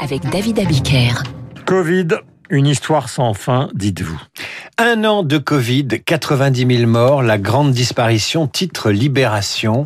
[0.00, 1.22] Avec David Abiker.
[1.64, 2.08] Covid,
[2.50, 4.20] une histoire sans fin, dites-vous.
[4.78, 9.84] Un an de Covid, 90 000 morts, la grande disparition, titre Libération.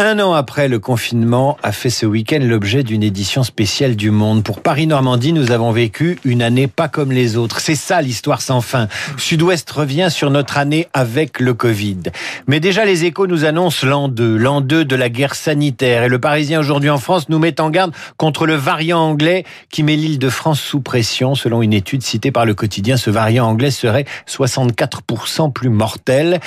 [0.00, 4.42] Un an après le confinement a fait ce week-end l'objet d'une édition spéciale du Monde.
[4.42, 7.60] Pour Paris-Normandie, nous avons vécu une année pas comme les autres.
[7.60, 8.88] C'est ça l'histoire sans fin.
[9.18, 12.00] Sud-Ouest revient sur notre année avec le Covid.
[12.48, 16.02] Mais déjà les échos nous annoncent l'an 2, l'an 2 de la guerre sanitaire.
[16.02, 19.84] Et le Parisien aujourd'hui en France nous met en garde contre le variant anglais qui
[19.84, 21.36] met l'île de France sous pression.
[21.36, 26.40] Selon une étude citée par le quotidien, ce variant anglais serait 64% plus mortel.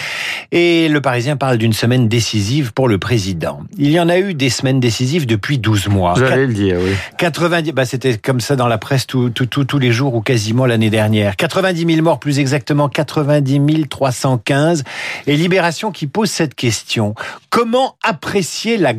[0.51, 3.36] Et le Parisien parle d'une semaine décisive pour le président.
[3.77, 6.13] Il y en a eu des semaines décisives depuis 12 mois.
[6.13, 6.91] Vous allez le dire, oui.
[7.17, 11.35] 90, bah c'était comme ça dans la presse tous les jours ou quasiment l'année dernière.
[11.35, 14.83] 90 000 morts, plus exactement 90 315.
[15.27, 17.13] Et Libération qui pose cette question.
[17.49, 18.93] Comment apprécier la,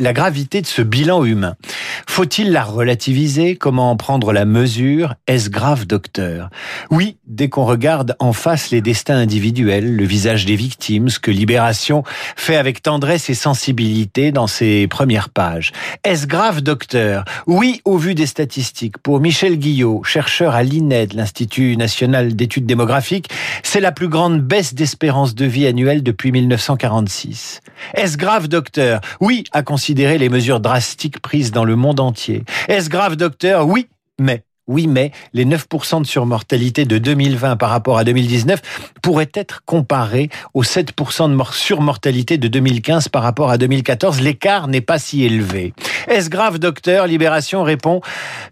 [0.00, 1.56] la gravité de ce bilan humain?
[2.06, 3.56] Faut-il la relativiser?
[3.56, 5.14] Comment en prendre la mesure?
[5.26, 6.50] Est-ce grave, docteur?
[6.90, 11.30] Oui, dès qu'on regarde en face les destins individuels, le visage des victimes, ce que
[11.30, 12.04] Libération
[12.36, 13.71] fait avec tendresse et sensibilité,
[14.32, 15.72] dans ses premières pages.
[16.04, 17.24] Est-ce grave, docteur?
[17.46, 18.98] Oui, au vu des statistiques.
[18.98, 23.30] Pour Michel Guillot, chercheur à l'INED, l'Institut national d'études démographiques,
[23.62, 27.60] c'est la plus grande baisse d'espérance de vie annuelle depuis 1946.
[27.94, 29.00] Est-ce grave, docteur?
[29.20, 32.44] Oui, à considérer les mesures drastiques prises dans le monde entier.
[32.68, 33.66] Est-ce grave, docteur?
[33.66, 33.88] Oui,
[34.20, 38.62] mais oui, mais les 9% de surmortalité de 2020 par rapport à 2019
[39.02, 44.20] pourraient être comparés aux 7% de surmortalité de 2015 par rapport à 2014.
[44.20, 45.74] L'écart n'est pas si élevé.
[46.06, 47.08] Est-ce grave, docteur?
[47.08, 48.00] Libération répond,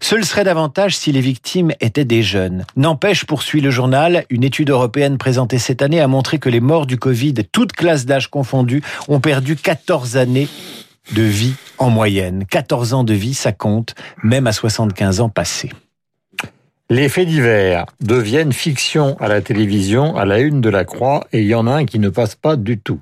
[0.01, 2.65] ce le serait davantage si les victimes étaient des jeunes.
[2.75, 6.87] N'empêche, poursuit le journal, une étude européenne présentée cette année a montré que les morts
[6.87, 10.49] du Covid, toutes classes d'âge confondues, ont perdu 14 années
[11.13, 12.45] de vie en moyenne.
[12.49, 15.71] 14 ans de vie, ça compte, même à 75 ans passés.
[16.93, 21.39] Les faits divers deviennent fiction à la télévision, à la une de la Croix, et
[21.39, 22.99] il y en a un qui ne passe pas du tout.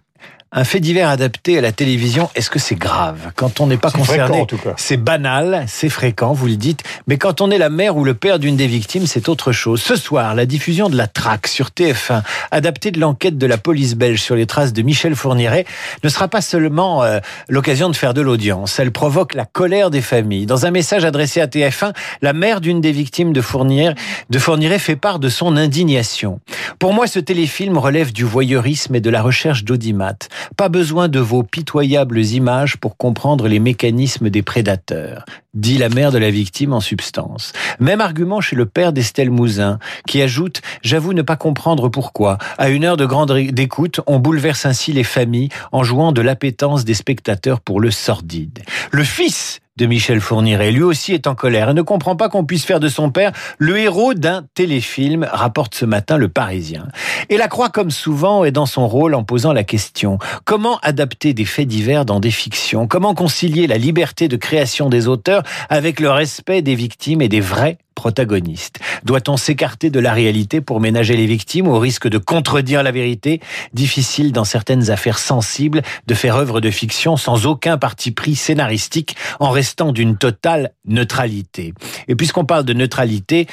[0.52, 3.32] Un fait divers adapté à la télévision, est-ce que c'est grave?
[3.36, 7.52] Quand on n'est pas concerné, c'est banal, c'est fréquent, vous le dites, mais quand on
[7.52, 9.80] est la mère ou le père d'une des victimes, c'est autre chose.
[9.80, 13.94] Ce soir, la diffusion de la traque sur TF1, adaptée de l'enquête de la police
[13.94, 15.66] belge sur les traces de Michel Fourniret,
[16.04, 20.02] ne sera pas seulement euh, l'occasion de faire de l'audience, elle provoque la colère des
[20.02, 20.48] familles.
[20.48, 21.94] Dans un message adressé à TF1,
[22.24, 23.94] la mère d'une des victimes de Fourniret,
[24.31, 26.40] de Fourniret fait part de son indignation.
[26.80, 30.16] Pour moi, ce téléfilm relève du voyeurisme et de la recherche d'audimat.
[30.58, 36.12] Pas besoin de vos pitoyables images pour comprendre les mécanismes des prédateurs, dit la mère
[36.12, 37.54] de la victime en substance.
[37.80, 42.70] Même argument chez le père d'Estelle Mouzin, qui ajoute J'avoue ne pas comprendre pourquoi, à
[42.70, 46.94] une heure de grande écoute, on bouleverse ainsi les familles en jouant de l'appétence des
[46.94, 48.64] spectateurs pour le sordide.
[48.92, 50.72] Le fils de Michel Fourniret.
[50.72, 53.32] Lui aussi est en colère et ne comprend pas qu'on puisse faire de son père
[53.58, 56.88] le héros d'un téléfilm, rapporte ce matin le Parisien.
[57.30, 61.34] Et la Croix, comme souvent, est dans son rôle en posant la question comment adapter
[61.34, 62.88] des faits divers dans des fictions?
[62.88, 67.42] Comment concilier la liberté de création des auteurs avec le respect des victimes et des
[67.42, 68.80] vrais protagoniste.
[69.04, 73.42] Doit-on s'écarter de la réalité pour ménager les victimes au risque de contredire la vérité?
[73.74, 79.18] Difficile dans certaines affaires sensibles de faire œuvre de fiction sans aucun parti pris scénaristique
[79.42, 81.74] en restant d'une totale neutralité.
[82.08, 83.48] Et puisqu'on parle de neutralité,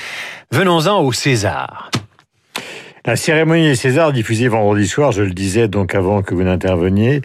[0.52, 1.90] venons-en au César.
[3.06, 7.22] La cérémonie des Césars, diffusée vendredi soir, je le disais donc avant que vous n'interveniez,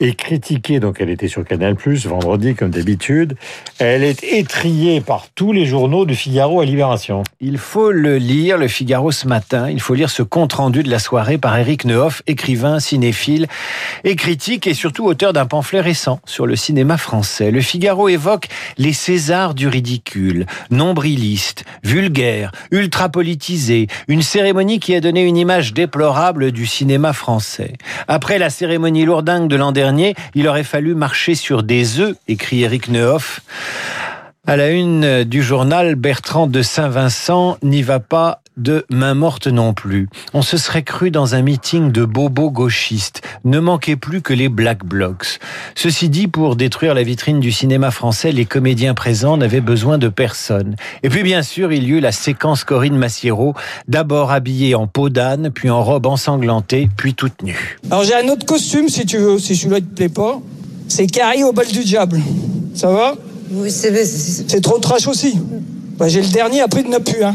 [0.00, 3.36] est critiquée, donc elle était sur Canal+, vendredi comme d'habitude.
[3.78, 7.22] Elle est étriée par tous les journaux du Figaro à Libération.
[7.40, 10.98] Il faut le lire, le Figaro ce matin, il faut lire ce compte-rendu de la
[10.98, 13.46] soirée par Eric Nehoff, écrivain, cinéphile
[14.02, 17.52] et critique et surtout auteur d'un pamphlet récent sur le cinéma français.
[17.52, 18.48] Le Figaro évoque
[18.78, 26.52] les Césars du ridicule, nombriliste, vulgaire, ultra-politisé, une cérémonie qui a donné une image déplorable
[26.52, 27.74] du cinéma français.
[28.08, 32.62] Après la cérémonie lourdingue de l'an dernier, il aurait fallu marcher sur des œufs, écrit
[32.62, 33.40] Eric Nehoff.
[34.46, 39.74] À la une du journal, Bertrand de Saint-Vincent n'y va pas de main morte non
[39.74, 40.08] plus.
[40.34, 43.22] On se serait cru dans un meeting de bobos gauchistes.
[43.44, 45.38] Ne manquait plus que les Black Blocs.
[45.74, 50.08] Ceci dit, pour détruire la vitrine du cinéma français, les comédiens présents n'avaient besoin de
[50.08, 50.76] personne.
[51.02, 53.54] Et puis bien sûr, il y eut la séquence Corinne Massiero,
[53.88, 57.78] d'abord habillée en peau d'âne, puis en robe ensanglantée, puis toute nue.
[57.90, 60.40] Alors j'ai un autre costume si tu veux, si celui-là te plaît pas.
[60.88, 62.20] C'est Carrie au bal du diable.
[62.74, 63.14] Ça va?
[63.52, 64.60] Oui, c'est...
[64.60, 65.38] trop trash aussi.
[65.98, 67.22] Bah, j'ai le dernier, après il n'y en a plus.
[67.22, 67.34] Hein.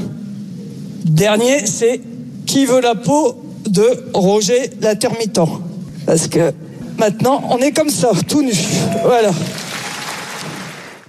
[1.06, 2.02] Dernier, c'est
[2.48, 3.36] qui veut la peau
[3.68, 5.40] de Roger l'intermittent
[6.08, 6.52] Parce que
[6.98, 8.54] maintenant, on est comme ça, tout nu.
[9.04, 9.32] Voilà.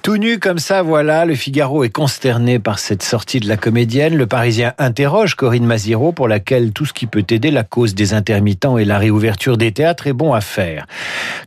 [0.06, 4.14] Tout nu comme ça, voilà, le Figaro est consterné par cette sortie de la comédienne.
[4.14, 8.14] Le Parisien interroge Corinne Maziro pour laquelle tout ce qui peut aider la cause des
[8.14, 10.86] intermittents et la réouverture des théâtres est bon à faire.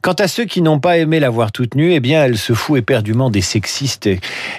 [0.01, 2.51] Quant à ceux qui n'ont pas aimé la voir toute nue, eh bien, elle se
[2.51, 4.09] fout éperdument des sexistes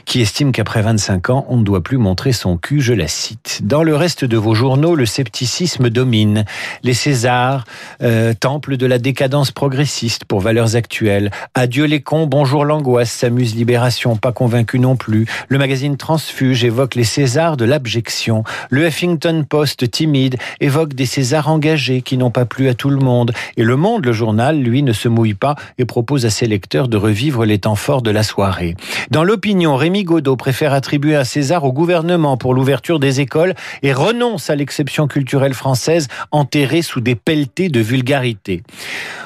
[0.06, 3.60] qui estiment qu'après 25 ans, on ne doit plus montrer son cul, je la cite.
[3.64, 6.46] Dans le reste de vos journaux, le scepticisme domine.
[6.82, 7.66] Les Césars,
[8.02, 11.30] euh, temple de la décadence progressiste pour valeurs actuelles.
[11.54, 15.26] Adieu les cons, bonjour l'angoisse, s'amuse Libération pas convaincu non plus.
[15.48, 18.44] Le magazine Transfuge évoque les Césars de l'abjection.
[18.70, 22.98] Le Huffington Post, timide, évoque des Césars engagés qui n'ont pas plu à tout le
[22.98, 23.32] monde.
[23.56, 26.88] Et Le Monde, le journal, lui, ne se mouille pas et propose à ses lecteurs
[26.88, 28.76] de revivre les temps forts de la soirée.
[29.10, 33.92] Dans l'opinion, Rémi Godot préfère attribuer un César au gouvernement pour l'ouverture des écoles et
[33.92, 38.62] renonce à l'exception culturelle française enterrée sous des pelletés de vulgarité.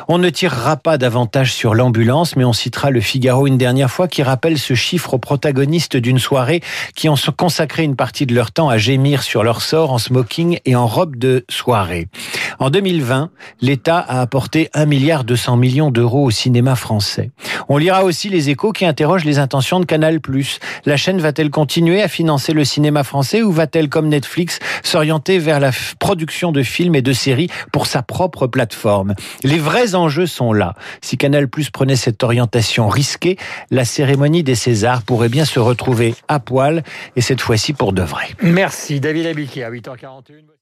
[0.06, 4.06] On ne tirera pas davantage sur l'ambulance, mais on citera le Figaro une dernière fois
[4.06, 6.60] qui rappelle ce chiffre aux protagonistes d'une soirée
[6.94, 10.58] qui ont consacré une partie de leur temps à gémir sur leur sort en smoking
[10.66, 12.08] et en robe de soirée.
[12.58, 13.30] En 2020,
[13.62, 17.30] l'État a apporté 1 milliard 200 millions d'euros au cinéma français.
[17.68, 20.20] On lira aussi les échos qui interrogent les intentions de Canal+.
[20.84, 25.60] La chaîne va-t-elle continuer à financer le cinéma français ou va-t-elle, comme Netflix, s'orienter vers
[25.60, 29.14] la production de films et de séries pour sa propre plateforme?
[29.94, 30.74] Enjeux sont là.
[31.00, 33.36] Si Canal+ prenait cette orientation risquée,
[33.70, 36.82] la cérémonie des Césars pourrait bien se retrouver à poil
[37.16, 38.26] et cette fois-ci pour de vrai.
[38.42, 40.54] Merci David Abiquier à 8h41.